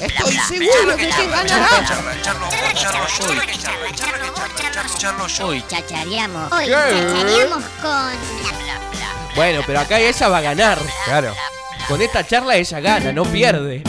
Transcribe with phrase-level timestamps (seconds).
[0.00, 1.68] Estoy seguro de que ganará.
[5.42, 6.52] Hoy Chachareamos.
[6.52, 8.10] Hoy chachareamos con.
[9.36, 10.78] Bueno, pero acá ella va a ganar.
[11.04, 11.34] Claro.
[11.88, 13.82] Con esta charla ella gana, no pierde.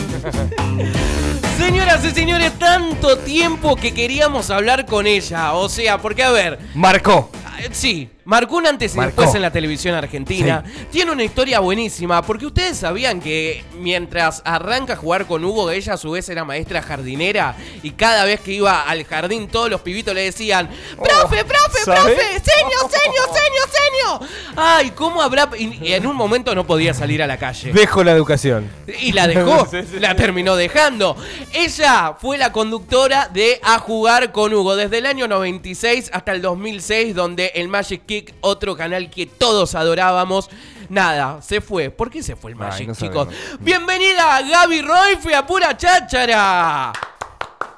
[1.58, 5.54] Señoras y señores, tanto tiempo que queríamos hablar con ella.
[5.54, 7.32] O sea, porque a ver, Marcó.
[7.60, 9.22] eh, sí, marcó un antes y Marcó.
[9.22, 10.64] después en la televisión argentina.
[10.92, 15.94] Tiene una historia buenísima, porque ustedes sabían que mientras arranca a jugar con Hugo, ella
[15.94, 19.82] a su vez era maestra jardinera y cada vez que iba al jardín todos los
[19.82, 22.14] pibitos le decían, profe, profe, ¿sabe?
[22.14, 24.28] profe, seño, seño, seño, seño.
[24.56, 25.50] Ay, ¿cómo habrá...?
[25.58, 27.74] Y, en un momento no podía salir a la calle.
[27.74, 28.70] Dejo la educación.
[29.02, 31.16] Y la dejó, Sí, sí, la terminó dejando.
[31.54, 36.42] Ella fue la conductora de A Jugar con Hugo desde el año 96 hasta el
[36.42, 40.50] 2006, donde el Magic Kick, otro canal que todos adorábamos,
[40.90, 41.90] nada, se fue.
[41.90, 43.28] ¿Por qué se fue el Magic, no chicos?
[43.28, 43.60] sabemos.
[43.60, 46.94] Bienvenida Gaby Roy, a pura cháchara.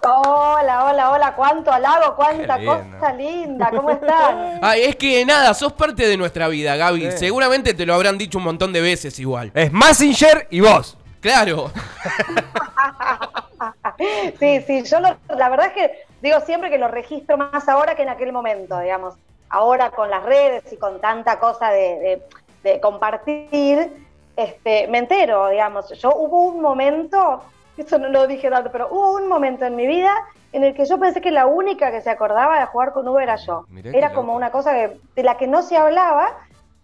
[0.05, 4.59] Hola, hola, hola, cuánto halago, cuánta cosa linda, ¿cómo están?
[4.62, 7.12] Ay, es que nada, sos parte de nuestra vida, Gaby.
[7.12, 7.17] Sí.
[7.19, 9.52] Seguramente te lo habrán dicho un montón de veces igual.
[9.53, 10.97] Es Massinger y vos.
[11.22, 11.72] Claro.
[14.39, 15.91] Sí, sí, yo lo- la verdad es que
[16.22, 19.16] digo siempre que lo registro más ahora que en aquel momento, digamos.
[19.50, 22.22] Ahora con las redes y con tanta cosa de, de-
[22.63, 23.91] de compartir,
[24.35, 25.89] este, me entero, digamos.
[26.00, 27.44] Yo hubo un momento,
[27.77, 30.11] esto no lo dije tanto, pero hubo un momento en mi vida
[30.53, 33.19] en el que yo pensé que la única que se acordaba de jugar con Hugo
[33.19, 33.66] era yo.
[33.69, 34.22] Mirá Era loco.
[34.22, 36.31] como una cosa que- de la que no se hablaba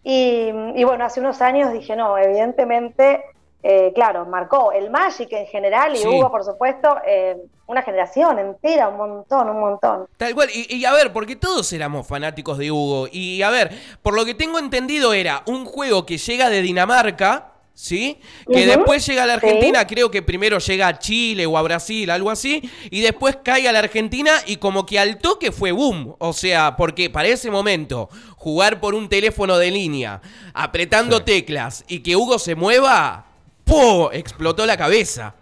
[0.03, 3.23] y, y bueno, hace unos años dije, no, evidentemente,
[3.61, 6.07] eh, claro, marcó el Magic en general y Sí.
[6.07, 7.35] Hugo, por supuesto, eh,
[7.67, 10.07] una generación entera, un montón, un montón.
[10.17, 13.07] Tal cual, y, y a ver, porque todos éramos fanáticos de Hugo.
[13.11, 17.51] Y a ver, por lo que tengo entendido era un juego que llega de Dinamarca,
[17.73, 18.19] ¿sí?
[18.51, 19.45] Que después llega a la sí.
[19.45, 23.67] Argentina, creo que primero llega a Chile o a Brasil, algo así, y después cae
[23.69, 26.15] a la Argentina y como que al toque fue boom.
[26.17, 30.21] O sea, porque para ese momento, jugar por un teléfono de línea,
[30.53, 31.23] apretando Sí.
[31.25, 33.27] teclas y que Hugo se mueva,
[33.69, 34.11] ¡po!
[34.11, 35.33] explotó la cabeza.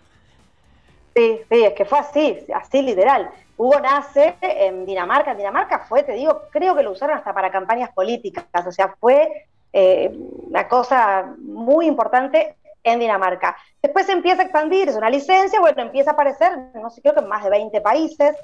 [1.16, 3.30] Sí, sí, es que fue así, así literal.
[3.58, 5.32] Hugo nace en Dinamarca.
[5.32, 8.46] En Dinamarca fue, te digo, creo que lo usaron hasta para campañas políticas.
[8.68, 10.12] O sea, fue eh,
[10.48, 13.58] una cosa muy importante en Dinamarca.
[13.82, 17.22] Después empieza a expandir, es una licencia, bueno, empieza a aparecer, no sé, creo que
[17.22, 18.36] en más de 20 países.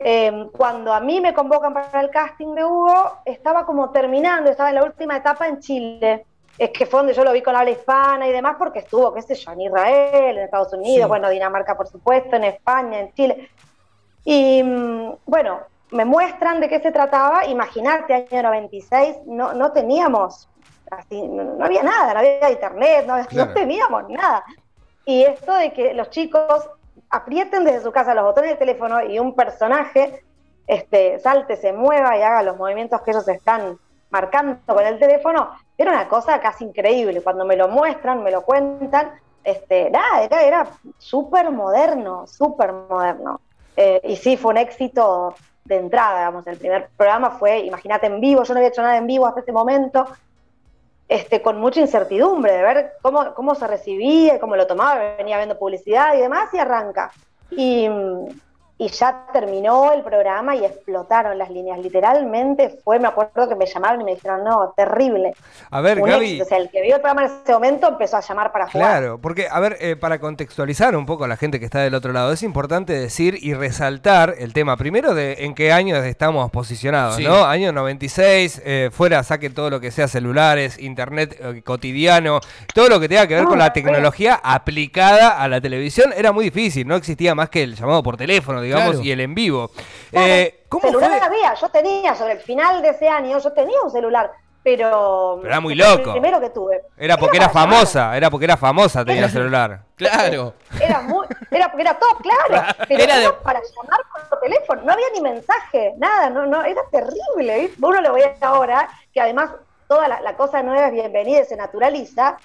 [0.00, 4.68] Eh, cuando a mí me convocan para el casting de Hugo, estaba como terminando, estaba
[4.68, 6.24] en la última etapa en Chile.
[6.58, 9.22] Es que fue donde yo lo vi con habla hispana y demás, porque estuvo, qué
[9.22, 11.08] sé yo, en Israel, en Estados Unidos, Sí.
[11.08, 13.48] bueno, Dinamarca, por supuesto, en España, en Chile.
[14.24, 15.60] Y mm, bueno,
[15.92, 17.46] me muestran de qué se trataba.
[17.46, 20.48] Imagínate, año 96, no, no teníamos,
[20.90, 23.48] así, no, no había nada, no había internet, no, Claro.
[23.50, 24.44] no teníamos nada.
[25.04, 26.68] Y esto de que los chicos
[27.10, 30.22] aprieten desde su casa los botones del teléfono y un personaje
[30.66, 33.78] este, salte, se mueva y haga los movimientos que ellos están
[34.10, 37.22] marcando con el teléfono, era una cosa casi increíble.
[37.22, 39.12] Cuando me lo muestran, me lo cuentan,
[39.44, 40.66] este, nada, era, era
[40.98, 43.40] súper moderno, súper moderno.
[43.76, 48.20] Eh, y sí, fue un éxito de entrada, digamos, el primer programa fue, imagínate, en
[48.20, 50.06] vivo, yo no había hecho nada en vivo hasta ese momento,
[51.06, 55.58] este, con mucha incertidumbre de ver cómo, cómo se recibía, cómo lo tomaba, venía viendo
[55.58, 57.12] publicidad y demás, y arranca.
[57.50, 57.88] Y,
[58.80, 61.78] y ya terminó el programa y explotaron las líneas.
[61.80, 65.32] Literalmente fue, me acuerdo que me llamaron y me dijeron, no, terrible.
[65.70, 66.24] A ver, Un Gaby.
[66.26, 66.44] éxito.
[66.44, 68.88] O sea, el que vio el programa en ese momento empezó a llamar para jugar.
[69.00, 71.94] Claro, porque, a ver, eh, para contextualizar un poco a la gente que está del
[71.94, 76.48] otro lado, es importante decir y resaltar el tema, primero, de en qué años estamos
[76.52, 77.24] posicionados, Sí.
[77.24, 77.44] ¿no?
[77.44, 82.38] Año 96, eh, fuera saque todo lo que sea celulares, internet eh, cotidiano,
[82.74, 86.12] todo lo que tenga que ver No, con la no, tecnología aplicada a la televisión
[86.16, 89.04] era muy difícil, no existía más que el llamado por teléfono, digamos, Claro.
[89.04, 89.70] y el en vivo.
[90.10, 91.20] Claro, Eh, ¿Cómo celular fue?
[91.20, 94.30] había, yo tenía, sobre el final de ese año, yo tenía un celular,
[94.62, 95.36] pero...
[95.40, 96.12] Pero era muy fue el loco.
[96.12, 96.82] primero que tuve.
[96.96, 99.80] Era porque era famosa, era porque era famosa, tenía celular.
[99.98, 100.54] Claro.
[100.80, 102.64] Era, muy, era porque era top, claro.
[102.86, 104.00] Pero Era era de- para llamar
[104.30, 104.82] por teléfono.
[104.82, 107.60] No había ni mensaje, nada, no, no, era terrible.
[107.62, 107.76] ¿viste?
[107.84, 109.50] Uno lo veía ahora, que además
[109.88, 112.36] toda la, la cosa nueva es bienvenida y se naturaliza.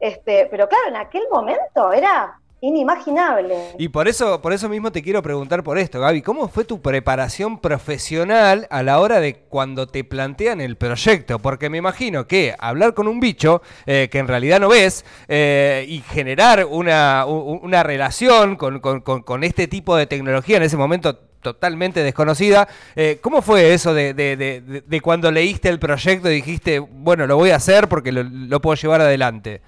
[0.00, 3.56] Este, pero claro, en aquel momento era inimaginable.
[3.76, 6.22] Y por eso, por eso mismo te quiero preguntar por esto, Gaby.
[6.22, 11.38] ¿Cómo fue tu preparación profesional a la hora de cuando te plantean el proyecto?
[11.40, 15.84] Porque me imagino que hablar con un bicho eh, que en realidad no ves eh,
[15.88, 21.16] y generar una, una relación con, con- con- este tipo de tecnología en ese momento
[21.42, 22.68] totalmente desconocida.
[22.94, 27.26] eh, ¿Cómo fue eso de, de- de- de- cuando leíste el proyecto y dijiste, bueno,
[27.26, 29.60] lo voy a hacer porque lo puedo llevar adelante?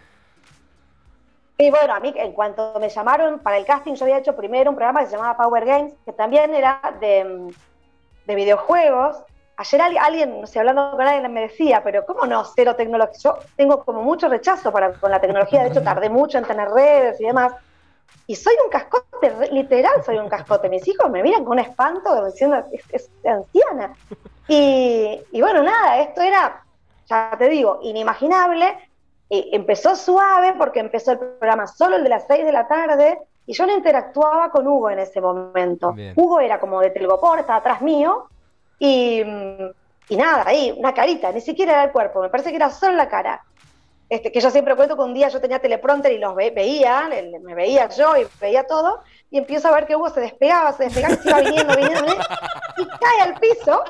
[1.56, 4.70] Y bueno, a mí, en cuanto me llamaron para el casting, yo había hecho primero
[4.70, 7.54] un programa que se llamaba Power Games, que también era de,
[8.26, 9.18] de videojuegos.
[9.56, 13.16] Ayer alguien, no sé, hablando con alguien me decía, pero ¿cómo no cero tecnología?
[13.22, 16.68] Yo tengo como mucho rechazo para, con la tecnología, de hecho tardé mucho en tener
[16.70, 17.52] redes y demás.
[18.26, 20.68] Y soy un cascote, literal soy un cascote.
[20.68, 23.94] Mis hijos me miran con un espanto diciendo, es, es anciana.
[24.48, 26.64] Y, y bueno, nada, esto era,
[27.06, 28.83] ya te digo, inimaginable.
[29.28, 33.18] Y empezó suave porque empezó el programa solo el de las 6 de la tarde
[33.46, 35.92] y yo no interactuaba con Hugo en ese momento.
[35.92, 36.12] Bien.
[36.16, 38.28] Hugo era como de Telgopor, estaba atrás mío
[38.78, 39.70] y, mm,
[40.10, 42.94] y nada, ahí, una carita, ni siquiera era el cuerpo, me parece que era solo
[42.94, 43.42] la cara.
[44.10, 47.08] Este, que yo siempre cuento que un día yo tenía teleprompter y los ve- veía,
[47.42, 49.00] me veía yo y veía todo,
[49.30, 52.24] y empiezo a ver que Hugo se despegaba, se despegaba, se iba viniendo, viniendo, viniendo,
[52.76, 53.82] y cae al piso,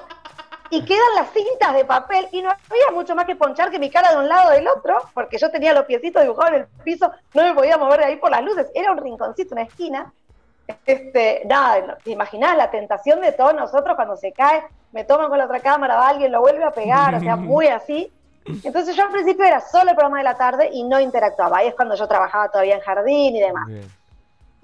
[0.70, 3.90] y quedan las cintas de papel, y no había mucho más que ponchar que mi
[3.90, 7.10] cara de un lado del otro, porque yo tenía los piecitos dibujados en el piso,
[7.34, 10.12] no me podía mover de ahí por las luces, era un rinconcito, una esquina,
[10.86, 15.38] este, nada, te imaginás la tentación de todos nosotros cuando se cae, me toman con
[15.38, 18.10] la otra cámara, va alguien, lo vuelve a pegar, o sea, muy así.
[18.62, 21.58] Entonces yo al principio era solo el programa de la tarde y no interactuaba.
[21.58, 23.66] Ahí es cuando yo trabajaba todavía en jardín y demás.
[23.66, 24.03] Bien.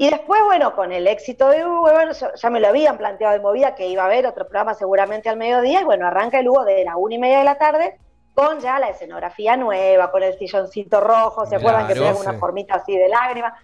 [0.01, 3.41] Y después, bueno, con el éxito de Hugo, bueno, ya, me lo habían planteado de
[3.41, 6.65] movida que iba a haber otro programa seguramente al mediodía, y bueno, arranca el Hugo
[6.65, 7.99] de la una y media de la tarde
[8.33, 12.39] con ya la escenografía nueva, con el silloncito rojo, ¿se acuerdan que tenía una sí.
[12.39, 13.55] formita así de lágrima?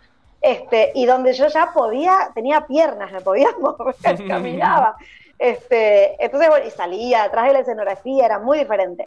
[0.43, 3.95] Este, y donde yo ya podía, tenía piernas, me podía mover,
[4.29, 4.95] caminaba.
[5.39, 9.07] Este, entonces, bueno, y salía atrás de la escenografía, era muy diferente.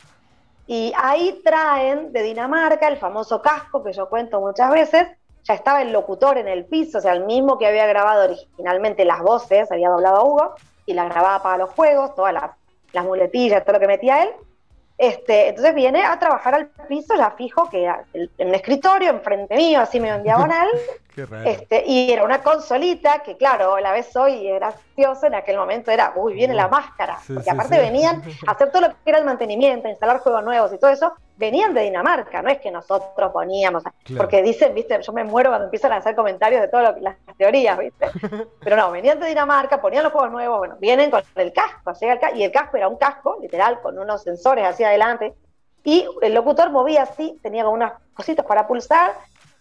[0.66, 5.08] Y ahí traen de Dinamarca el famoso casco que yo cuento muchas veces.
[5.44, 9.06] Ya estaba el locutor en el piso, o sea, el mismo que había grabado originalmente
[9.06, 10.56] las voces, había doblado a Hugo,
[10.86, 12.51] y las grababa para los juegos, todas las,
[12.94, 14.30] las muletillas, todo lo que metía él.
[14.97, 19.80] Este, entonces viene a trabajar al piso, ya fijo, que en un escritorio enfrente mío,
[19.80, 20.68] así medio en diagonal,
[21.19, 21.50] Qué raro.
[21.50, 25.57] este, y era una consolita que, claro, a la vez hoy es gracioso, en aquel
[25.57, 27.18] momento era, uy, viene la máscara.
[27.25, 27.81] Sí, porque aparte sí.
[27.81, 31.13] venían a hacer todo lo que era el mantenimiento, instalar juegos nuevos y todo eso,
[31.36, 33.83] venían de Dinamarca, no es que nosotros poníamos.
[33.83, 34.18] Claro.
[34.18, 37.77] Porque dicen, viste, yo me muero cuando empiezan a hacer comentarios de todas las teorías,
[37.77, 38.07] viste.
[38.63, 42.13] Pero no, venían de Dinamarca, ponían los juegos nuevos, bueno, vienen con el casco, llega
[42.13, 45.33] el ca- y el casco era un casco, literal, con unos sensores hacia adelante,
[45.81, 49.13] y el locutor movía así, tenía como unas cositas para pulsar,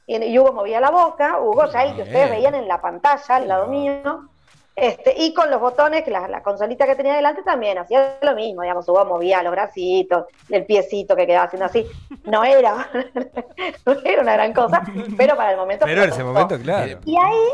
[0.08, 3.66] y, Hugo movía la boca, Hugo el que ustedes veían en la pantalla al lado
[3.66, 4.28] mío,
[4.74, 8.34] este, y con los botones, que la, la consolita que tenía delante también hacía lo
[8.34, 11.86] mismo, digamos, Hugo movía los bracitos, el piecito que quedaba haciendo así,
[12.24, 12.88] no era,
[13.86, 14.82] no era una gran cosa,
[15.16, 15.84] pero para el momento...
[15.84, 17.00] Pero en ese momento, claro.
[17.04, 17.48] Y ahí,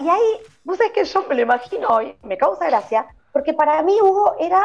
[0.00, 3.82] y ahí, vos sabés que yo me lo imagino hoy, me causa gracia, porque para
[3.82, 4.62] mí Hugo era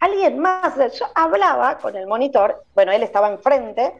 [0.00, 0.74] alguien más.
[0.98, 3.94] Yo hablaba con el monitor, bueno, él estaba enfrente,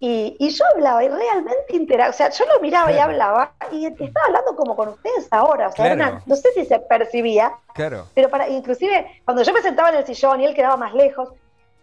[0.00, 3.86] y, y yo hablaba y realmente interactuaba, o sea, yo lo miraba y hablaba, y
[3.86, 6.12] estaba hablando como con ustedes ahora, o sea, era Claro.
[6.12, 8.06] una- no sé si se percibía, Claro.
[8.14, 11.32] pero para, inclusive cuando yo me sentaba en el sillón y él quedaba más lejos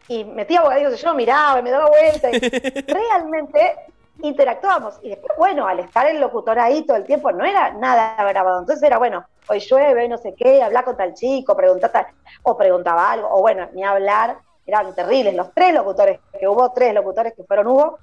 [0.08, 2.40] y metía bocadillos y yo lo miraba y me daba vuelta y
[2.88, 3.76] realmente
[4.22, 4.98] interactuábamos.
[5.02, 8.60] Y después, bueno, al estar el locutor ahí todo el tiempo no era nada grabado.
[8.62, 12.08] Entonces era, bueno, hoy llueve, no sé qué, habla con tal chico, pregunta tal,
[12.44, 15.36] o preguntaba algo, o bueno, ni hablar, eran terribles.
[15.36, 18.00] Los tres locutores, que hubo tres locutores que fueron Hugo,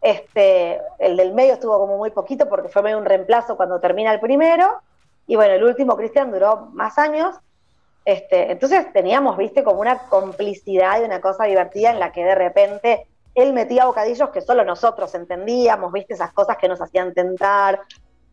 [0.00, 4.12] este, el del medio estuvo como muy poquito porque fue medio un reemplazo cuando termina
[4.12, 4.80] el primero.
[5.26, 7.34] Y bueno, el último, Cristian, duró más años.
[8.04, 12.34] Este, entonces teníamos, viste, como una complicidad y una cosa divertida en la que de
[12.34, 17.80] repente él metía bocadillos que solo nosotros entendíamos, viste, esas cosas que nos hacían tentar.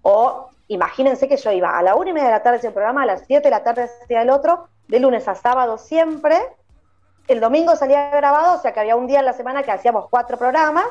[0.02, 2.76] O imagínense que yo iba a la una y media de la tarde hacia un
[2.76, 6.38] programa, a las siete de la tarde hacia el otro, de lunes a sábado siempre.
[7.28, 10.08] El domingo salía grabado, o sea que había un día en la semana que hacíamos
[10.10, 10.86] cuatro programas.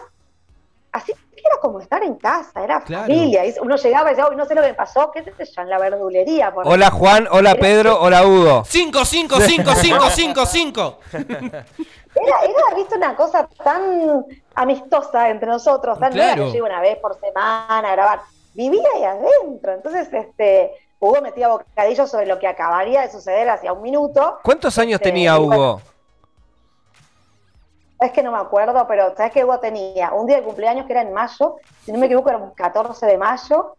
[0.95, 3.03] Así que era como estar en casa, era Claro.
[3.07, 3.45] familia.
[3.45, 5.63] Y uno llegaba y decía, uy, no sé lo que me pasó, qué sé yo,
[5.63, 6.55] en la verdulería.
[6.55, 8.63] por Hola Juan, hola Pedro, hola Hugo.
[8.65, 10.99] 5, 5, 5, 5, 5, 5.
[11.13, 14.25] Era, era, viste, una cosa tan
[14.55, 16.45] amistosa entre nosotros, tan Claro.
[16.45, 18.21] que yo iba una vez por semana a grabar.
[18.55, 19.73] Vivía ahí adentro.
[19.73, 20.71] Entonces, este,
[21.01, 24.39] Hugo metía bocadillos sobre lo que acabaría de suceder hacia un minuto.
[24.45, 25.81] ¿Cuántos años Este, tenía bueno, Hugo?
[28.01, 30.93] Es que no me acuerdo, pero sabes que Hugo tenía un día de cumpleaños que
[30.93, 33.77] era en mayo, si no me equivoco era un 14 de mayo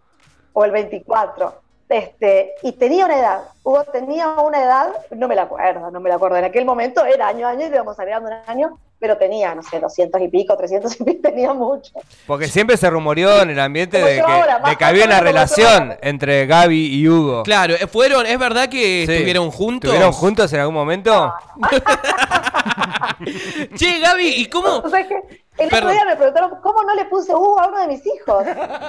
[0.53, 1.64] o el 24.
[1.87, 6.09] Este, y tenía una edad, Hugo tenía una edad, no me la acuerdo, no me
[6.09, 9.17] la acuerdo, en aquel momento era año a año, y íbamos agregando un año, pero
[9.17, 11.93] tenía, no sé, 200 y pico, 300 y pico, tenía mucho.
[12.25, 15.95] Porque siempre se rumoreó en el ambiente de que, ahora, de que había una relación
[16.01, 17.43] entre Gaby y Hugo.
[17.43, 19.13] Claro, eh, fueron, es verdad que Sí.
[19.13, 19.89] estuvieron juntos.
[19.91, 21.35] ¿Estuvieron juntos en algún momento?
[23.75, 24.67] Che, Gaby, ¿y cómo?
[24.77, 25.15] O sea que
[25.57, 28.45] El otro día me preguntaron cómo no le puse Hugo a uno de mis hijos.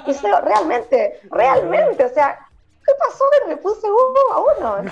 [0.06, 2.38] Y yo, realmente, realmente, o sea,
[2.86, 4.40] ¿qué pasó que me puse Hugo a
[4.80, 4.90] uno?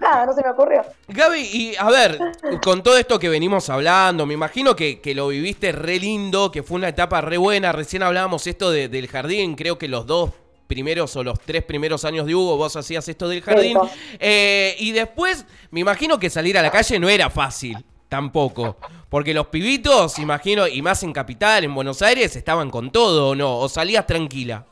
[0.00, 0.82] Nada, no se me ocurrió.
[1.08, 2.18] Gaby, y a ver,
[2.62, 6.62] con todo esto que venimos hablando, me imagino que, que lo viviste re lindo, que
[6.62, 7.72] fue una etapa re buena.
[7.72, 10.30] Recién hablábamos esto de- del jardín, creo que los dos
[10.66, 13.78] primeros o los tres primeros años de Hugo vos hacías esto del jardín.
[14.18, 18.76] Eh, y después, me imagino que salir a la calle no era fácil, tampoco.
[19.08, 23.34] Porque los pibitos, imagino, y más en Capital, en Buenos Aires, estaban con todo, ¿o
[23.36, 23.58] no?
[23.60, 24.66] ¿O salías tranquila?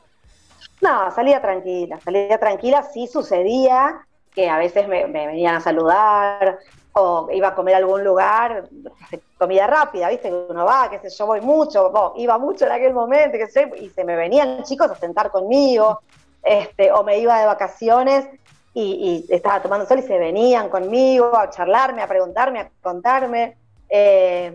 [0.81, 6.59] No, salía tranquila, salía tranquila, sí sucedía que a veces me, venían a saludar
[6.93, 8.69] o iba a comer a algún lugar,
[9.37, 13.37] comida rápida, viste, uno va, que sé yo, voy mucho, iba mucho en aquel momento,
[13.37, 16.01] yo, y se me venían chicos a sentar conmigo,
[16.41, 18.27] este, o me iba de vacaciones
[18.73, 23.57] y, y estaba tomando sol y se venían conmigo a charlarme, a preguntarme, a contarme.
[23.89, 24.53] eh,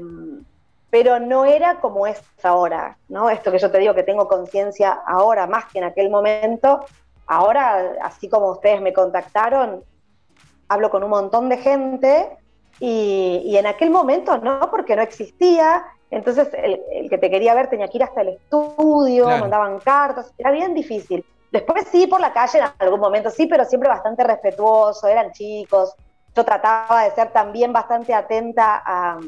[0.90, 3.30] pero no era como es ahora, ¿no?
[3.30, 6.86] Esto que yo te digo que tengo conciencia ahora más que en aquel momento,
[7.26, 9.84] ahora, así como ustedes me contactaron,
[10.68, 12.38] hablo con un montón de gente
[12.78, 17.54] y, y en aquel momento no, porque no existía, entonces el, el que te quería
[17.54, 19.40] ver tenía que ir hasta el estudio, Claro.
[19.42, 21.24] mandaban cartas, era bien difícil.
[21.50, 25.94] Después sí, por la calle en algún momento sí, pero siempre bastante respetuoso, eran chicos.
[26.34, 29.18] Yo trataba de ser también bastante atenta a,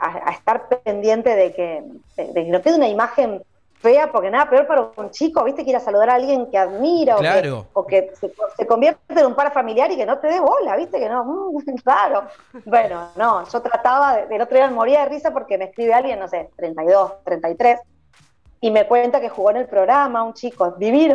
[0.00, 1.82] a- a estar pendiente de que,
[2.16, 3.42] de, de que no quede una imagen
[3.80, 6.58] fea, porque nada peor para un chico, viste, que ir a saludar a alguien que
[6.58, 7.62] admira o Claro.
[7.64, 10.40] que, o que se, se convierte en un par familiar y que no te dé
[10.40, 12.28] bola, viste, que no, mm, claro.
[12.64, 16.18] Bueno, no, yo trataba, de, el otro día moría de risa porque me escribe alguien,
[16.18, 17.78] no sé, 32, 33,
[18.60, 21.14] y me cuenta que jugó en el programa, un chico divino.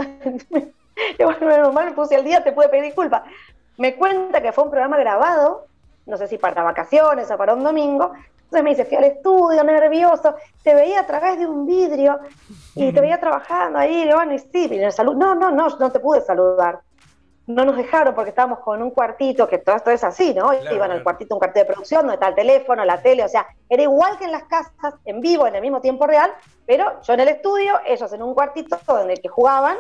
[1.20, 3.24] y bueno, normal, me puse al día, te pude pedir disculpas.
[3.78, 5.68] Me cuenta que fue un programa grabado,
[6.06, 8.14] no sé si para vacaciones o para un domingo.
[8.54, 12.20] Entonces me dice, fui al estudio, nervioso, te veía a través de un vidrio
[12.76, 15.50] y te veía trabajando ahí, y bueno, y sí, y en el salud, no, no,
[15.50, 16.82] no, no te pude saludar.
[17.48, 20.50] No nos dejaron porque estábamos con un cuartito, que todo esto es así, ¿no?
[20.50, 21.04] Claro, Iban al claro.
[21.04, 24.20] cuartito, un cuartito de producción, donde está el teléfono, la tele, o sea, era igual
[24.20, 26.32] que en las casas, en vivo, en el mismo tiempo real,
[26.68, 29.78] pero yo en el estudio, ellos en un cuartito donde que jugaban,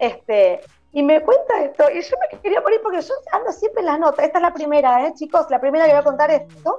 [0.00, 3.86] este, y me cuenta esto, y yo me quería morir porque yo ando siempre en
[3.86, 5.46] las notas, esta es la primera, ¿eh, chicos?
[5.50, 6.78] La primera que voy a contar esto,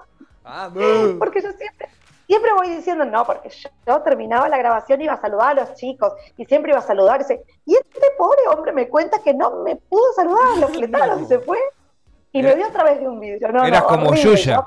[1.19, 1.89] porque yo siempre,
[2.27, 5.65] siempre voy diciendo, no, porque yo, yo terminaba la grabación y iba a saludar a
[5.65, 7.25] los chicos, y siempre iba a saludar,
[7.65, 11.59] y, este pobre hombre me cuenta que no me pudo saludar, lo fletaron, se fue,
[12.31, 14.55] y me vio a través de un vidrio, no, Eras no, como horrible, Yuya.
[14.57, 14.65] ¿no?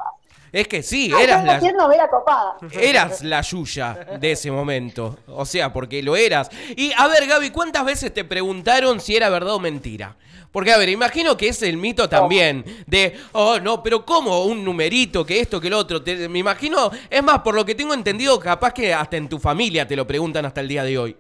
[0.53, 2.57] Es que sí, Ay, eras la, vera copada.
[2.73, 5.19] eras la Yuya de ese momento.
[5.27, 6.49] O sea, porque lo eras.
[6.77, 10.17] Y a ver, Gaby, ¿cuántas veces te preguntaron si era verdad o mentira?
[10.57, 14.45] Porque, a ver, imagino que es el mito también de, oh, no, pero ¿cómo?
[14.45, 16.03] Un numerito, que esto, que el otro.
[16.03, 19.39] Te- me imagino, es más, por lo que tengo entendido, capaz que hasta en tu
[19.39, 21.15] familia te lo preguntan hasta el día de hoy.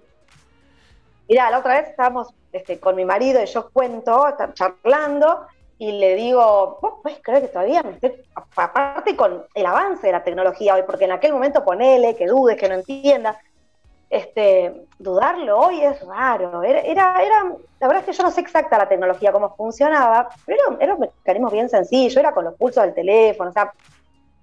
[1.28, 5.43] Mirá, la otra vez estábamos este, con mi marido y yo cuento, está- charlando,
[5.78, 10.14] y le digo, ¿vos podés creer que todavía me estoy, aparte con el avance de
[10.14, 13.37] la tecnología hoy, porque en aquel momento ponele, que dudes, que no entiendas,
[14.08, 16.62] este, dudarlo hoy es raro.
[16.62, 20.28] Era, era, era- la verdad es que yo no sé exacta la tecnología, cómo funcionaba,
[20.44, 23.72] pero era, era un mecanismo bien sencillo, era con los pulsos del teléfono, o sea,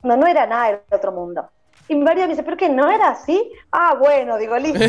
[0.04, 1.50] no, no era nada del otro mundo.
[1.88, 2.70] Y mi marido me dice, ¿pero qué?
[2.70, 3.52] ¿No era así?
[3.72, 4.80] Ah, bueno, digo, listo,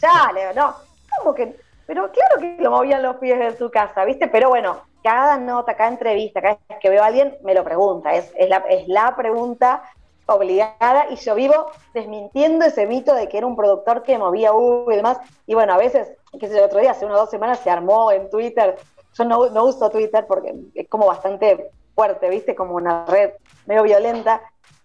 [0.00, 0.74] ya le no.
[1.18, 1.56] ¿Cómo que?
[1.86, 4.28] Pero claro que lo movían los pies de su casa, ¿viste?
[4.28, 8.14] Pero bueno, cada nota, cada entrevista, cada vez que veo a alguien, me lo pregunta.
[8.14, 9.82] Es, es, la, es la pregunta
[10.26, 14.92] obligada y yo vivo desmintiendo ese mito de que era un productor que movía Hugo
[14.92, 15.18] y demás.
[15.46, 17.70] Y bueno, a veces, qué sé yo, el otro día, hace unas dos semanas, se
[17.70, 18.76] armó en Twitter.
[19.14, 22.54] Yo no, no uso Twitter porque es como bastante fuerte, ¿viste?
[22.54, 23.30] Como una red
[23.66, 24.40] medio violenta.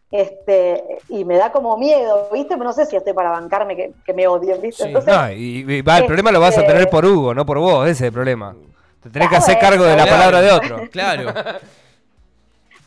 [0.09, 2.55] Este, y me da como miedo, ¿viste?
[2.55, 4.83] Pero no sé si estoy para bancarme que, que me odien, ¿viste?
[4.83, 4.87] Sí.
[4.89, 7.45] Entonces, No, y, y va, el problema lo vas a Este- tener por Hugo, no
[7.45, 8.55] por vos, ese es el problema.
[9.03, 10.11] Te tenés que hacer cargo de la claro.
[10.17, 10.89] palabra de otro.
[10.91, 11.33] Claro.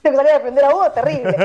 [0.10, 1.36] que salir a defender a Hugo, terrible.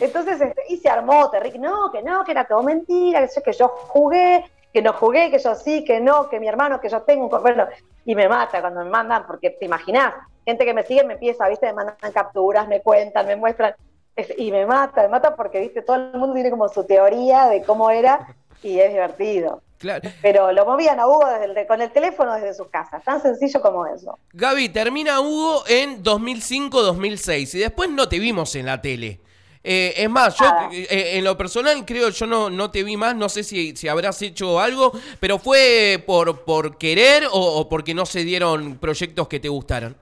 [0.00, 1.58] Entonces, este, y se armó terrible.
[1.60, 5.30] No, que no, que era todo mentira, que yo, que yo jugué, que no jugué,
[5.30, 7.66] que yo sí, que no, que mi hermano, que yo tengo un bueno,
[8.04, 11.48] y me mata cuando me mandan, porque te imaginás, gente que me sigue me empieza,
[11.48, 13.74] viste, me mandan capturas, me cuentan, me muestran,
[14.16, 17.46] es- y me mata, me mata porque, viste, todo el mundo tiene como su teoría
[17.46, 18.26] de cómo era,
[18.62, 19.60] y es divertido.
[19.78, 20.08] claro.
[20.22, 23.60] Pero lo movían a Hugo desde el- con el teléfono desde sus casas, tan sencillo
[23.60, 24.18] como eso.
[24.32, 29.20] Gaby, termina Hugo en 2005-2006 y después no te vimos en la tele.
[29.64, 30.70] Eh, es más, yo Nada.
[30.72, 33.86] eh, en lo personal creo yo no, no te vi más, no sé si, si
[33.86, 39.28] habrás hecho algo, pero fue por, por querer o, o porque no se dieron proyectos
[39.28, 39.94] que te gustaran.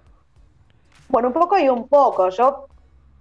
[1.09, 2.31] Bueno, un poco y un poco.
[2.31, 2.67] Yo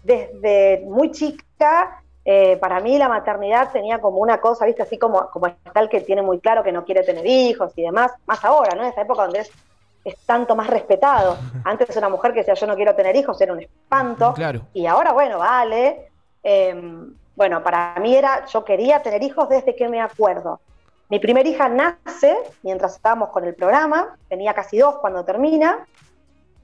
[0.04, 5.30] desde muy chica eh, para mí la maternidad tenía como una cosa, viste, así como,
[5.32, 8.44] como está el que tiene muy claro que no quiere tener hijos y demás, más
[8.46, 8.84] ahora, ¿no?
[8.84, 9.52] En esta época donde es,
[10.04, 11.38] es tanto más respetado.
[11.64, 14.34] Antes una mujer que decía yo no quiero tener hijos era un espanto.
[14.34, 14.62] Claro.
[14.74, 16.10] Y ahora, bueno, vale.
[16.44, 20.60] Eh, bueno, para mí era, yo quería tener hijos desde que me acuerdo.
[21.08, 25.88] Mi primera hija nace mientras estábamos con el programa, tenía casi dos cuando termina,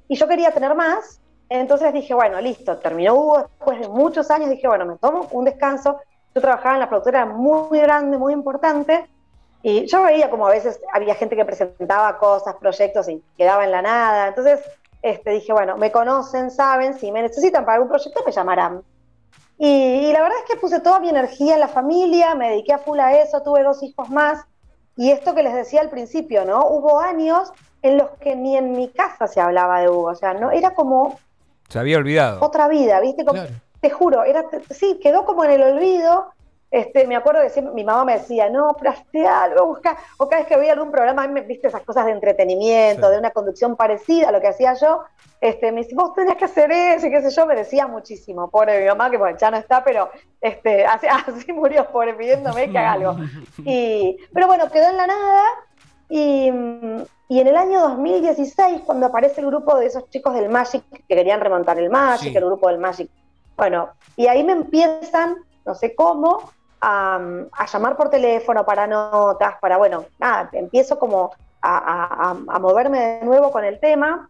[0.07, 4.49] y yo quería tener más, entonces dije, bueno, listo, terminó Hugo, después de muchos años
[4.49, 5.99] dije, bueno, me tomo un descanso,
[6.33, 9.07] yo trabajaba en la productora muy grande, muy importante,
[9.61, 13.71] y yo veía como a veces había gente que presentaba cosas, proyectos y quedaba en
[13.71, 14.61] la nada, entonces
[15.01, 18.83] este, dije, bueno, me conocen, saben, si me necesitan para algún proyecto me llamarán.
[19.57, 22.73] Y, y, la verdad es que puse toda mi energía en la familia, me dediqué
[22.73, 24.45] a full a eso, tuve dos hijos más.
[24.97, 26.65] Y esto que les decía al principio, ¿no?
[26.67, 30.07] Hubo años en los que ni en mi casa se hablaba de Hugo.
[30.07, 31.19] O sea, no era como.
[31.69, 32.39] Se había olvidado.
[32.41, 33.25] Otra vida, ¿viste?
[33.25, 33.55] Como, Claro.
[33.81, 36.31] Te juro, era, sí, quedó como en el olvido.
[36.72, 39.95] Este, me acuerdo que siempre, mi mamá me decía, no, hazte algo, busca.
[40.17, 43.05] O cada vez que veía algún programa, a mí me viste esas cosas de entretenimiento,
[43.07, 43.13] Sí.
[43.13, 45.03] de una conducción parecida a lo que hacía yo.
[45.39, 48.50] Este, me dice, vos tenés que hacer eso y qué sé yo, me decía muchísimo.
[48.50, 50.10] Pobre mi mamá, que bueno, ya no está, pero
[50.41, 53.15] este, así, así murió, pobre, pidiéndome que haga algo.
[53.65, 55.43] Y, pero bueno, quedó en la nada.
[56.10, 56.51] Y,
[57.27, 61.15] y en el año 2016, cuando aparece el grupo de esos chicos del Magic que
[61.15, 62.38] querían remontar el Magic, Sí.
[62.38, 63.10] el grupo del Magic.
[63.58, 66.39] Bueno, y ahí me empiezan, no sé cómo,
[66.82, 67.20] a,
[67.51, 73.25] a llamar por teléfono para notas, para, bueno, nada, empiezo como a, a- moverme de
[73.25, 74.29] nuevo con el tema.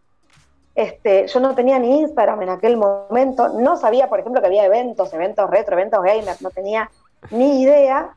[0.73, 4.65] Este, yo no tenía ni Instagram en aquel momento, no sabía, por ejemplo, que había
[4.65, 6.89] eventos, eventos retro, eventos gamers, no tenía
[7.31, 8.15] ni idea.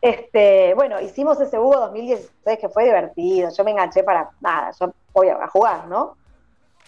[0.00, 4.92] Este, bueno, hicimos ese Hugo 2016 que fue divertido, yo me enganché para nada, yo
[5.12, 6.16] voy a jugar, ¿no?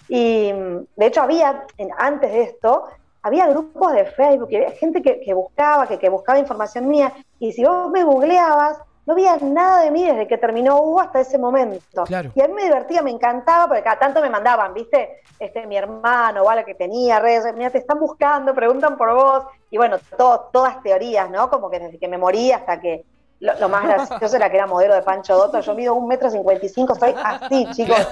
[0.09, 1.67] Y de hecho había,
[1.99, 2.87] antes de esto,
[3.23, 7.13] había grupos de Facebook, y había gente que, que buscaba, que, que buscaba información mía,
[7.39, 8.79] y si vos me googleabas,
[9.11, 12.05] no había nada de mí desde que terminó Hugo hasta ese momento.
[12.05, 12.31] Claro.
[12.35, 15.21] Y a mí me divertía, me encantaba, porque cada tanto me mandaban, ¿viste?
[15.39, 19.45] Este, mi hermano o algo que tenía redes, mira, te están buscando, preguntan por vos,
[19.71, 21.51] y bueno, todo- todas teorías, ¿no?
[21.51, 23.05] Como que desde que me morí hasta que
[23.41, 26.31] lo, lo más gracioso era que era modelo de Pancho Dotto, yo mido un metro
[26.31, 28.07] cincuenta y cinco, soy así, chicos.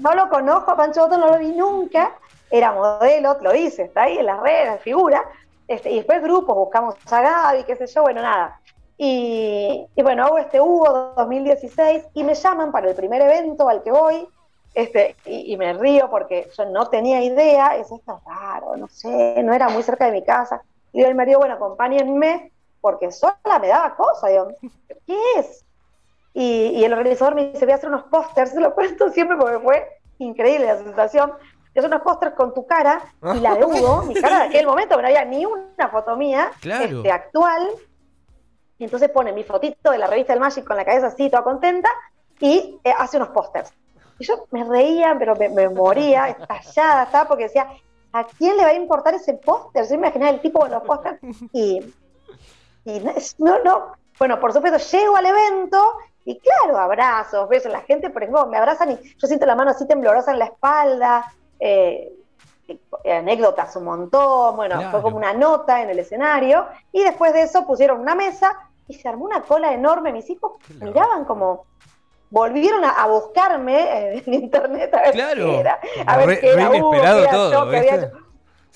[0.00, 2.12] No lo conozco a Pancho Dotto, no lo vi nunca,
[2.50, 5.24] era modelo, lo dice, está ahí en las redes, figura,
[5.66, 8.60] este, y después grupos, buscamos a Gaby, qué sé yo, bueno, nada.
[8.98, 13.82] Y, y bueno, hago este Hugo 2016 y me llaman para el primer evento al
[13.82, 14.26] que voy,
[14.74, 18.88] este, y, y me río porque yo no tenía idea, es esto es raro, no
[18.88, 20.62] sé, no era muy cerca de mi casa.
[20.92, 24.48] Y el marido, bueno, acompáñenme, porque sola me daba cosa, digo,
[25.06, 25.64] ¿qué es?
[26.32, 29.36] Y, y el organizador me dice, voy a hacer unos pósters, se lo cuento siempre
[29.36, 31.32] porque fue increíble la sensación.
[31.74, 33.02] Es unos pósters con tu cara
[33.34, 36.16] y la de Hugo, mi cara de aquel momento, que no había ni una foto
[36.16, 36.84] mía Claro.
[36.98, 37.68] este, actual.
[38.78, 41.42] Y entonces pone mi fotito de la revista del Magic con la cabeza así, toda
[41.42, 41.88] contenta,
[42.40, 43.72] y eh, hace unos pósters.
[44.18, 47.68] Y yo me reía, pero me, me moría, estallada, estaba porque decía,
[48.12, 49.86] ¿a quién le va a importar ese póster?
[49.88, 51.18] Yo imaginaba el tipo con los pósters
[51.52, 51.80] y,
[52.84, 53.92] y no, no, no.
[54.18, 55.82] Bueno, por supuesto, llego al evento
[56.24, 59.70] y claro, abrazos, besos, la gente, por ejemplo, me abrazan y yo siento la mano
[59.70, 62.12] así temblorosa en la espalda, eh,
[63.04, 64.90] anécdotas un montón, bueno, Claro.
[64.90, 68.56] fue como una nota en el escenario y después de eso pusieron una mesa
[68.88, 71.66] y se armó una cola enorme, mis hijos miraban como
[72.30, 73.80] volvieron a, a buscarme
[74.16, 75.44] eh, en internet a ver Claro.
[75.46, 78.12] qué era, a ver re- qué era Hugo, qué era todo, yo, qué había.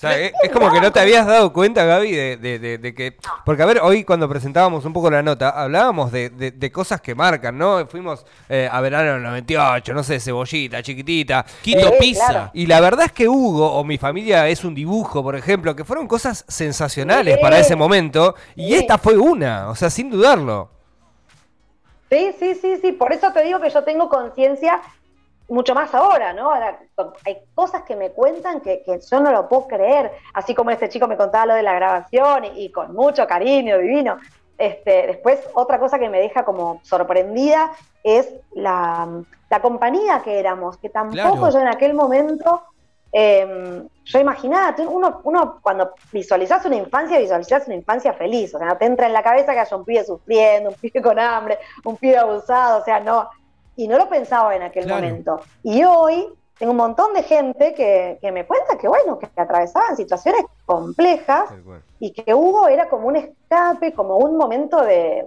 [0.01, 2.95] Sea, es, es como que no te habías dado cuenta, Gaby, de, de- de- de
[2.95, 3.15] que...
[3.45, 7.55] Porque, a ver, hoy cuando presentábamos un poco la nota, hablábamos de, cosas que marcan,
[7.55, 7.85] ¿no?
[7.85, 11.45] Fuimos eh, a verano del 98, no sé, cebollita, chiquitita.
[11.61, 12.25] Quito Sí, Pizza.
[12.27, 12.51] claro.
[12.55, 15.85] Y la verdad es que Hugo o mi familia es un dibujo, por ejemplo, que
[15.85, 18.33] fueron cosas sensacionales para ese momento.
[18.55, 20.69] Y esta fue una, o sea, sin dudarlo.
[22.09, 24.81] Sí, sí, sí, sí, por eso te digo que yo tengo conciencia
[25.49, 26.51] mucho más ahora, ¿no?
[26.53, 26.79] Ahora,
[27.25, 30.89] hay cosas que me cuentan que, que yo no lo puedo creer, así como este
[30.89, 34.17] chico me contaba lo de la grabación y, y con mucho cariño, divino.
[34.57, 37.71] Este, después, otra cosa que me deja como sorprendida
[38.03, 39.07] es la,
[39.49, 41.49] la compañía que éramos, que tampoco Claro.
[41.49, 42.61] yo en aquel momento,
[43.11, 48.67] eh, yo imaginaba, uno, uno cuando visualizás una infancia, visualizás una infancia feliz, o sea,
[48.67, 51.57] no te entra en la cabeza que haya un pibe sufriendo, un pibe con hambre,
[51.83, 53.29] un pibe abusado, o sea, no,
[53.75, 55.01] y no lo pensaba en aquel Claro.
[55.05, 55.39] momento.
[55.63, 59.97] Y hoy tengo un montón de gente que, que me cuenta que, bueno, que atravesaban
[59.97, 61.49] situaciones complejas
[61.99, 65.25] y que Hugo era como un escape, como un momento de,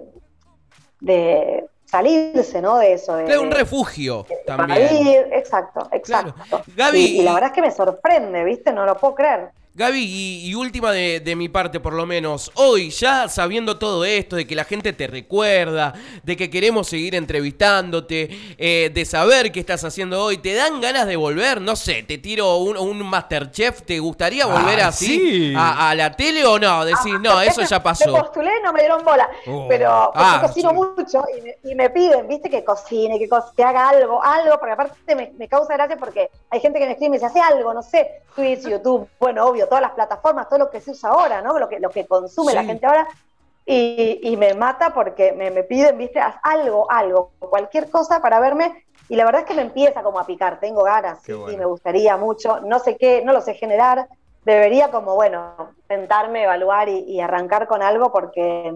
[1.01, 2.77] de salirse, ¿no?
[2.77, 3.15] De eso.
[3.17, 5.27] De, un refugio de también.
[5.33, 6.61] Exacto, exacto.
[6.75, 8.71] Gaby, y, y la verdad es que me sorprende, ¿viste?
[8.71, 9.49] No lo puedo creer.
[9.77, 14.05] Gaby, y, y última de, de mi parte por lo menos, hoy ya sabiendo todo
[14.05, 19.51] esto, de que la gente te recuerda, de que queremos seguir entrevistándote, eh, de saber
[19.51, 21.59] qué estás haciendo hoy, ¿te dan ganas de volver?
[21.59, 25.53] No sé, te tiro un, un Masterchef, ¿te gustaría volver Ah, así sí.
[25.57, 26.85] a, a la tele o no?
[26.85, 28.11] Decís, Ah, no, eso me- ya Me pasó.
[28.13, 29.29] postulé, no me dieron bola.
[29.47, 29.65] Oh.
[29.67, 30.75] Pero porque Ah, cocino sí.
[30.75, 34.57] mucho y me, y me piden, viste, que cocine, que, co- que haga algo, algo,
[34.57, 37.25] porque aparte me, me causa gracia porque hay gente que me escribe y me dice,
[37.25, 40.91] hace algo, no sé, Twitch, YouTube, bueno, obvio, todas las plataformas, todo lo que se
[40.91, 41.57] usa ahora, ¿no?
[41.59, 43.07] Lo que, lo que consume la gente ahora.
[43.65, 48.39] Y, y me mata porque me, me piden, viste, haz algo, algo, cualquier cosa para
[48.39, 48.85] verme.
[49.09, 51.51] Y la verdad es que me empieza como a picar, tengo ganas, Qué sí, bueno.
[51.51, 54.07] sí, me gustaría mucho, no sé qué, no lo sé generar,
[54.43, 58.73] debería como, bueno, sentarme, evaluar y, y arrancar con algo porque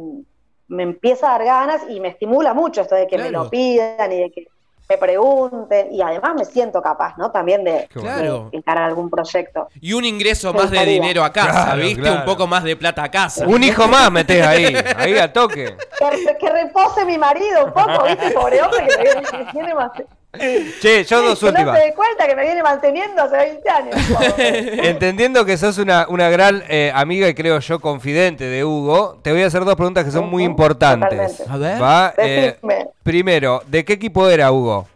[0.67, 4.11] me empieza a dar ganas y me estimula mucho esto de que me lo pidan
[4.11, 4.47] y de que
[4.89, 7.29] me pregunten y además me siento capaz, ¿no?
[7.31, 7.87] También de.
[7.93, 8.49] Claro.
[8.51, 9.67] de encarar algún proyecto.
[9.79, 12.01] Y un ingreso Me más de dinero a casa, Claro, ¿viste?
[12.01, 12.19] claro.
[12.21, 13.45] Un poco más de plata a casa.
[13.47, 15.77] Un hijo más metés ahí, ahí al toque.
[15.99, 18.31] Que, que repose mi marido un poco, ¿viste?
[18.31, 19.91] Pobre hombre que viene más-
[20.79, 21.79] Che, yo dos que no últimas.
[21.79, 23.95] se dé cuenta que me viene manteniendo hace 20 años.
[24.37, 29.31] Entendiendo que sos una, una gran eh, amiga y creo yo confidente de Hugo, te
[29.31, 31.37] voy a hacer dos preguntas que son muy importantes.
[31.37, 31.43] totalmente.
[31.49, 31.81] A ver.
[31.81, 32.13] ¿Va?
[32.17, 32.59] Eh,
[33.01, 34.87] primero, ¿de qué equipo era Hugo?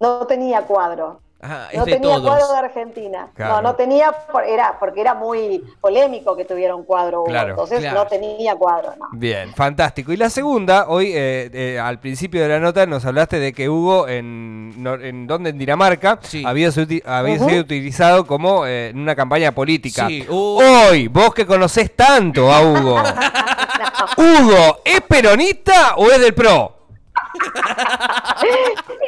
[0.00, 1.20] No tenía cuadro.
[1.74, 3.28] No tenía cuadro de Argentina.
[3.34, 3.54] Claro.
[3.56, 4.12] No, no tenía,
[4.46, 7.20] era, porque era muy polémico que tuviera un cuadro.
[7.22, 7.30] Hugo.
[7.30, 7.50] Claro.
[7.50, 8.00] Entonces Claro.
[8.04, 9.06] no tenía cuadro, no.
[9.12, 10.12] Bien, fantástico.
[10.12, 13.68] Y la segunda, hoy eh, eh, al principio de la nota nos hablaste de que
[13.68, 16.42] Hugo en, no- en donde en Dinamarca Sí.
[16.46, 16.86] había, sido
[17.60, 20.06] utilizado como eh, en una campaña política.
[20.08, 20.60] Sí, uh.
[20.90, 22.96] Hoy, vos que conocés tanto a Hugo,
[24.16, 26.75] Hugo, ¿es peronista o es del PRO?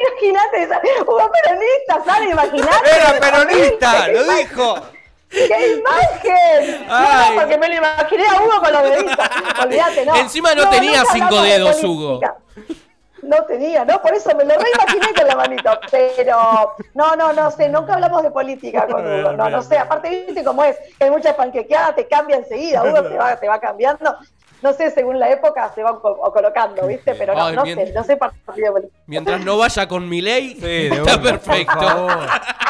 [0.01, 0.67] Imagínate,
[1.01, 2.31] Hugo peronista, ¿sabes?
[2.31, 2.89] Imagínate.
[2.89, 4.81] Era peronista, ¡Qué lo dijo.
[5.29, 6.87] ¡Qué imagen!
[6.89, 7.35] Ay.
[7.35, 9.29] No, porque me lo imaginé a Hugo con los deditos.
[9.63, 10.15] Olvídate, no.
[10.15, 12.35] Encima no tenía cinco de dedos, política.
[13.21, 14.01] No tenía, ¿no?
[14.01, 15.79] Por eso me lo reimaginé con la manito.
[15.91, 19.33] Pero, no, no, no sé, nunca hablamos de política con Hugo.
[19.33, 19.77] No, no sé.
[19.77, 22.83] Aparte, viste cómo es, que hay muchas panquequeadas, te cambia enseguida.
[22.83, 24.17] Hugo te va, te va cambiando.
[24.61, 27.15] No sé, según la época se van co- colocando, ¿viste?
[27.15, 28.97] Pero no, Ay, no sé, no sé partido político.
[29.07, 31.73] Mientras no vaya con mi ley, está perfecto.
[31.79, 32.07] por favor.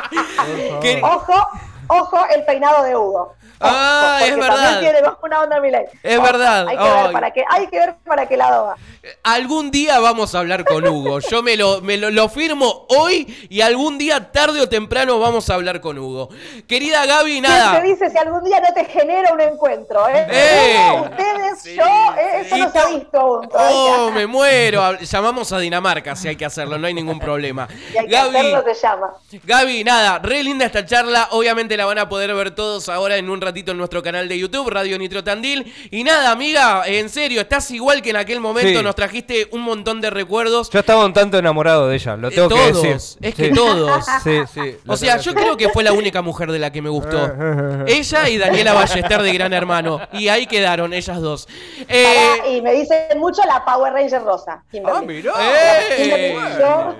[0.09, 0.79] Por favor.
[0.81, 1.47] ¿Qué- Ojo,
[1.87, 3.33] ojo el peinado de Hugo.
[3.71, 4.71] Ah, es porque verdad.
[4.73, 5.85] También tiene una onda Milei.
[6.01, 6.67] Es Ojo, verdad.
[6.67, 8.75] Hay que, ver para qué, hay que ver para qué lado va.
[9.23, 11.19] Algún día vamos a hablar con Hugo.
[11.19, 15.49] Yo me lo, me lo, lo firmo hoy y algún día, tarde o temprano, vamos
[15.49, 16.29] a hablar con Hugo.
[16.67, 17.81] Querida Gaby, ¿Quién nada.
[17.81, 20.07] te dice si algún día no te genera un encuentro?
[20.07, 20.27] ¿eh?
[20.29, 20.91] ¡Eh!
[20.93, 22.61] Hugo, ustedes, Sí, yo, eh, eso sí.
[22.61, 23.49] no se ha visto aún.
[23.53, 24.97] Oh, me muero.
[24.99, 27.67] Llamamos a Dinamarca si hay que hacerlo, no hay ningún problema.
[27.93, 29.13] Y hay que hacerlo, Gaby, se llama.
[29.43, 31.27] Gaby, nada, re linda esta charla.
[31.31, 34.37] Obviamente la van a poder ver todos ahora en un ratito en nuestro canal de
[34.37, 35.73] YouTube, Radio Nitro Tandil.
[35.91, 38.77] Y nada, amiga, en serio, estás igual que en aquel momento.
[38.79, 38.83] Sí.
[38.83, 40.69] Nos trajiste un montón de recuerdos.
[40.69, 43.17] Yo estaba un tanto enamorado de ella, lo Eh, tengo que todos, decir.
[43.21, 44.05] es que todos.
[44.23, 44.75] Sí, sí.
[44.83, 46.89] lo O sea, yo que creo que fue la única mujer de la que me
[46.89, 47.31] gustó.
[47.87, 49.99] Ella y Daniela Ballester de Gran Hermano.
[50.13, 51.47] Y ahí quedaron ellas dos.
[51.87, 52.15] Eh,
[52.51, 54.63] y me dicen mucho la Power Ranger rosa.
[54.71, 54.97] Kimberly.
[54.97, 55.33] Ah, mirá.
[55.39, 56.35] ¡Eh!
[56.59, 56.95] Yo-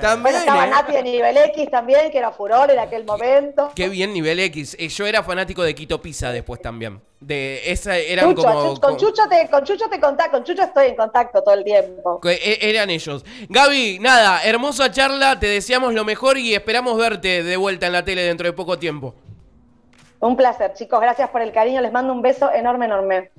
[0.00, 0.70] también, Bueno, estaba eh.
[0.70, 3.70] Nati de nivel X también, que era furor en aquel momento.
[3.74, 4.76] Qué bien nivel X.
[4.78, 7.00] Eh, Yo era fanático de Pizza después también.
[7.18, 8.68] De esa eran Chucho, como.
[8.74, 11.64] Chucho, con, Chucho te, con Chucho te contacto, con Chucho estoy en contacto todo el
[11.64, 12.20] tiempo.
[12.20, 13.24] que e- Eran ellos.
[13.48, 18.04] Gaby, nada, hermosa charla, te deseamos lo mejor y esperamos verte de vuelta en la
[18.04, 19.14] tele dentro de poco tiempo.
[20.20, 23.30] Un placer, chicos, gracias por el cariño, les mando un beso enorme, enorme.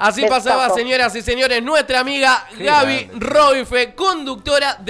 [0.00, 0.44] Así Besazo.
[0.50, 3.26] pasaba, señoras y señores, nuestra amiga Qué Gaby grande.
[3.26, 4.84] Roife, conductora de